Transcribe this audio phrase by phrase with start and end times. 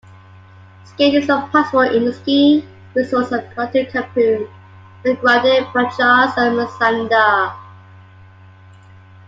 [0.83, 4.49] Skiing is possible in the ski resorts of Alto Campoo,
[5.05, 7.55] Valgrande-Pajares and Manzaneda.